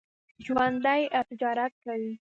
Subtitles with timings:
[0.45, 2.09] ژوندي تجارت کوي